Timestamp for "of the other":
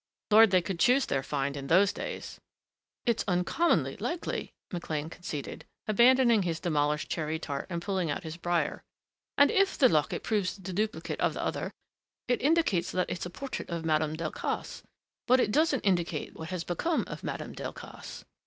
11.19-11.69